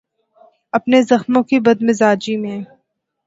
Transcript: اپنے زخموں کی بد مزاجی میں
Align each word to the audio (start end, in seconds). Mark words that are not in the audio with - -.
اپنے 0.73 1.01
زخموں 1.01 1.43
کی 1.43 1.57
بد 1.59 1.77
مزاجی 1.81 2.35
میں 2.37 2.59